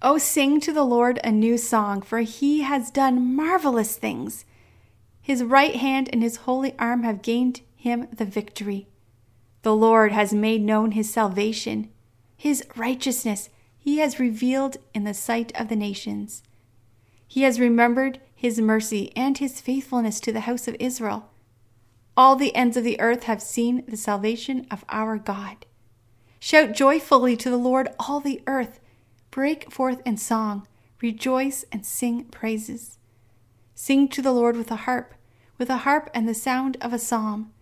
[0.00, 4.44] Oh, sing to the Lord a new song, for he has done marvelous things.
[5.20, 8.86] His right hand and his holy arm have gained him the victory.
[9.62, 11.90] The Lord has made known his salvation.
[12.36, 16.42] His righteousness he has revealed in the sight of the nations.
[17.26, 21.30] He has remembered his mercy and his faithfulness to the house of Israel.
[22.16, 25.66] All the ends of the earth have seen the salvation of our God.
[26.38, 28.78] Shout joyfully to the Lord, all the earth.
[29.38, 30.66] Break forth in song,
[31.00, 32.98] rejoice and sing praises.
[33.72, 35.14] Sing to the Lord with a harp,
[35.58, 37.52] with a harp and the sound of a psalm,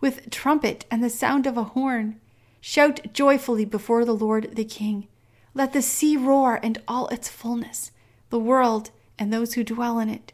[0.00, 2.18] with trumpet and the sound of a horn.
[2.62, 5.06] Shout joyfully before the Lord the King.
[5.52, 7.90] Let the sea roar and all its fullness,
[8.30, 10.32] the world and those who dwell in it.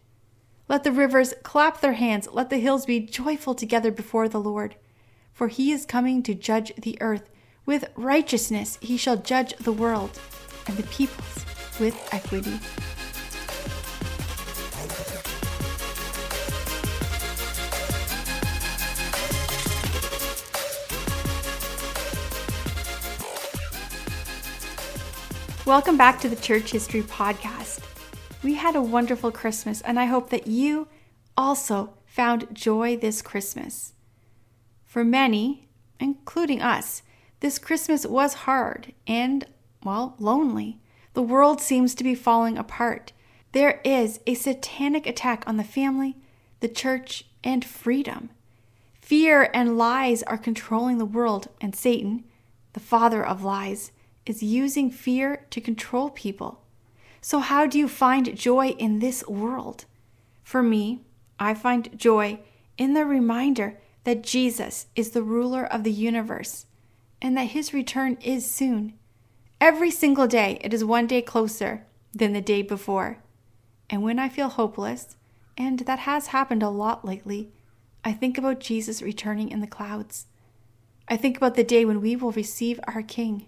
[0.69, 4.77] Let the rivers clap their hands, let the hills be joyful together before the Lord.
[5.33, 7.31] For he is coming to judge the earth.
[7.67, 10.21] With righteousness he shall judge the world
[10.67, 11.45] and the peoples
[11.79, 12.59] with equity.
[25.67, 27.81] Welcome back to the Church History Podcast.
[28.43, 30.89] We had a wonderful Christmas, and I hope that you
[31.39, 33.95] also found joy this Christmas.
[34.85, 37.03] For many, including us,
[37.41, 39.47] this Christmas was hard and
[39.85, 40.81] well, lonely.
[41.13, 43.13] The world seems to be falling apart.
[43.53, 46.17] There is a satanic attack on the family,
[46.61, 48.31] the church, and freedom.
[49.01, 52.25] Fear and lies are controlling the world, and Satan,
[52.73, 53.93] the father of lies,
[54.27, 56.63] is using fear to control people.
[57.21, 59.85] So, how do you find joy in this world?
[60.43, 61.03] For me,
[61.39, 62.41] I find joy
[62.77, 66.67] in the reminder that Jesus is the ruler of the universe
[67.21, 68.95] and that his return is soon.
[69.65, 73.21] Every single day, it is one day closer than the day before.
[73.89, 75.17] And when I feel hopeless,
[75.57, 77.51] and that has happened a lot lately,
[78.05, 80.27] I think about Jesus returning in the clouds.
[81.09, 83.47] I think about the day when we will receive our King.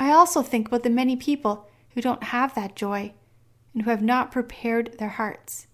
[0.00, 3.12] I also think about the many people who don't have that joy
[3.72, 5.68] and who have not prepared their hearts.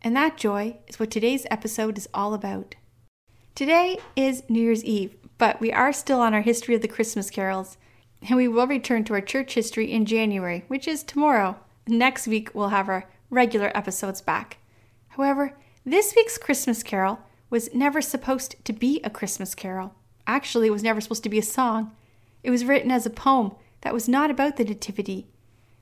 [0.00, 2.74] And that joy is what today's episode is all about.
[3.54, 7.28] Today is New Year's Eve, but we are still on our history of the Christmas
[7.28, 7.76] carols,
[8.26, 11.56] and we will return to our church history in January, which is tomorrow.
[11.86, 14.58] Next week, we'll have our regular episodes back.
[15.08, 15.54] However,
[15.84, 17.20] this week's Christmas carol
[17.50, 19.94] was never supposed to be a Christmas carol.
[20.26, 21.92] Actually, it was never supposed to be a song.
[22.42, 23.52] It was written as a poem
[23.82, 25.26] that was not about the Nativity.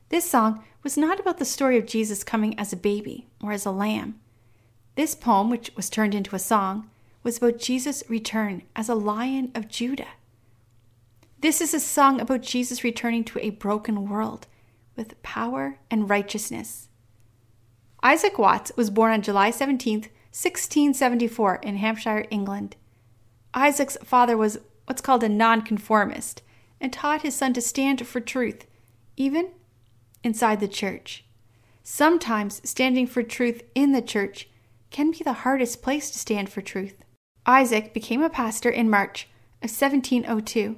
[0.09, 3.65] This song was not about the story of Jesus coming as a baby or as
[3.65, 4.19] a lamb.
[4.97, 6.91] This poem, which was turned into a song,
[7.23, 10.09] was about Jesus' return as a lion of Judah.
[11.43, 14.47] This is a song about Jesus returning to a broken world
[14.95, 16.89] with power and righteousness.
[18.01, 22.77] Isaac Watts was born on July 17, 1674, in Hampshire, England.
[23.53, 26.43] Isaac's father was what's called a nonconformist
[26.81, 28.65] and taught his son to stand for truth,
[29.17, 29.51] even
[30.23, 31.25] inside the church.
[31.83, 34.49] Sometimes standing for truth in the church
[34.93, 37.03] can be the hardest place to stand for truth.
[37.47, 39.25] Isaac became a pastor in March
[39.61, 40.77] of 1702.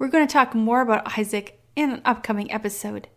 [0.00, 3.08] We're going to talk more about Isaac in an upcoming episode.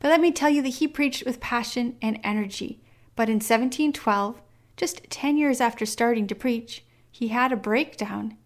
[0.00, 2.80] But let me tell you that he preached with passion and energy.
[3.14, 4.42] But in 1712,
[4.76, 8.36] just 10 years after starting to preach, he had a breakdown.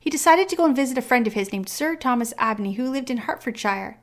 [0.00, 2.88] He decided to go and visit a friend of his named Sir Thomas Abney, who
[2.88, 3.98] lived in Hertfordshire.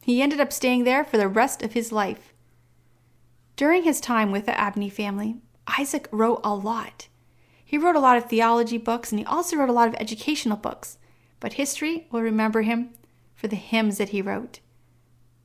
[0.00, 2.32] He ended up staying there for the rest of his life.
[3.54, 5.36] During his time with the Abney family,
[5.78, 7.08] Isaac wrote a lot.
[7.62, 10.56] He wrote a lot of theology books and he also wrote a lot of educational
[10.56, 10.96] books
[11.42, 12.90] but history will remember him
[13.34, 14.60] for the hymns that he wrote.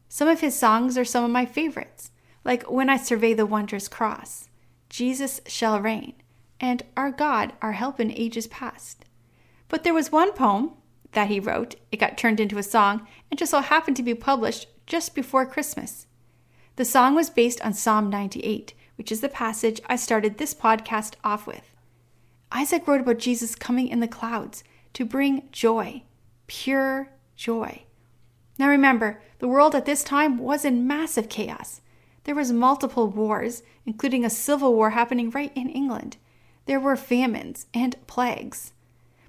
[0.07, 2.11] Some of his songs are some of my favorites,
[2.45, 4.47] like When I Survey the Wondrous Cross,
[4.91, 6.13] Jesus Shall Reign,
[6.59, 9.05] and Our God, Our Help in Ages Past.
[9.69, 10.73] But there was one poem
[11.13, 14.13] that he wrote, it got turned into a song, and just so happened to be
[14.13, 16.05] published just before Christmas.
[16.75, 21.15] The song was based on Psalm 98, which is the passage I started this podcast
[21.23, 21.71] off with.
[22.51, 24.63] Isaac wrote about Jesus coming in the clouds
[24.97, 26.01] to bring joy,
[26.47, 27.83] pure joy.
[28.57, 31.81] Now remember, the world at this time was in massive chaos.
[32.23, 36.17] There was multiple wars, including a civil war happening right in England.
[36.65, 38.73] There were famines and plagues.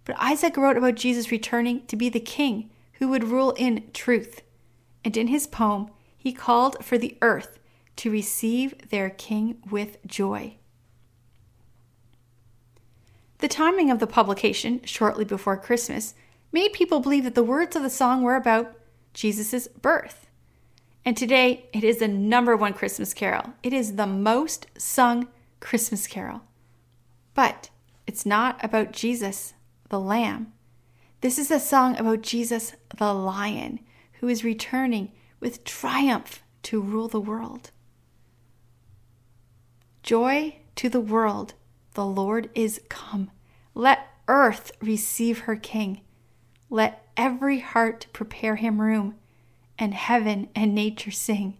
[0.06, 4.40] But Isaac wrote about Jesus returning to be the king who would rule in truth.
[5.04, 7.58] And in his poem, he called for the earth
[7.96, 10.56] to receive their king with joy.
[13.38, 16.14] The timing of the publication, shortly before Christmas,
[16.50, 18.76] made people believe that the words of the song were about
[19.14, 20.26] Jesus' birth.
[21.04, 23.54] And today it is the number one Christmas carol.
[23.62, 25.28] It is the most sung
[25.60, 26.42] Christmas carol.
[27.34, 27.70] But
[28.06, 29.54] it's not about Jesus,
[29.88, 30.52] the Lamb.
[31.20, 33.80] This is a song about Jesus, the Lion,
[34.14, 37.70] who is returning with triumph to rule the world.
[40.02, 41.54] Joy to the world,
[41.98, 43.28] the Lord is come.
[43.74, 46.02] Let earth receive her King.
[46.70, 49.16] Let every heart prepare him room,
[49.80, 51.56] and heaven and nature sing.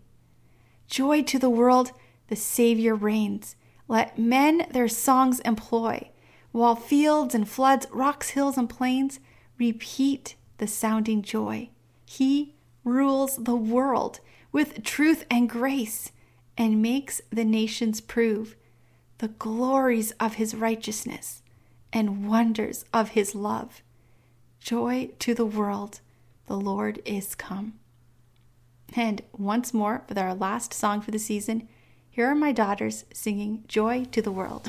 [0.86, 1.90] Joy to the world,
[2.28, 3.56] the Savior reigns.
[3.88, 6.12] Let men their songs employ,
[6.52, 9.18] while fields and floods, rocks, hills, and plains
[9.58, 11.68] repeat the sounding joy.
[12.06, 12.54] He
[12.84, 14.20] rules the world
[14.52, 16.12] with truth and grace
[16.56, 18.54] and makes the nations prove
[19.18, 21.42] the glories of his righteousness
[21.92, 23.82] and wonders of his love.
[24.60, 26.00] Joy to the world,
[26.46, 27.74] the Lord is come.
[28.94, 31.68] And once more, with our last song for the season,
[32.10, 34.68] here are my daughters singing Joy to the World.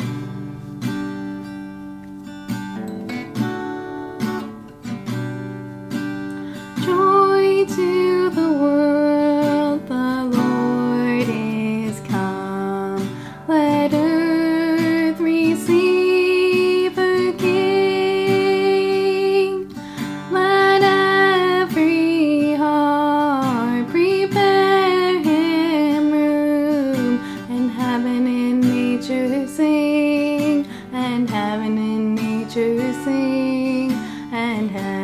[32.49, 33.91] Nature sing,
[34.31, 34.98] and heaven